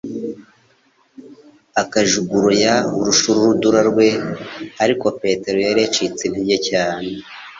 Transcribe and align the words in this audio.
akajuguruya 1.81 2.73
urushurudura 2.99 3.79
rwe. 3.89 4.07
Ariko 4.83 5.05
Petero 5.21 5.59
yari 5.67 5.79
yacitse 5.85 6.21
intege 6.25 6.55
cyane. 6.67 7.09